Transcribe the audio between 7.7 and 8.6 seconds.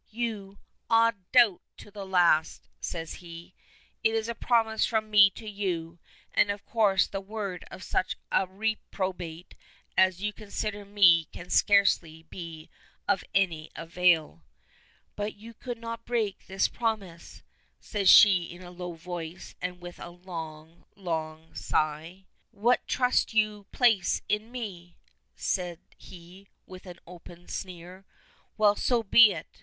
such a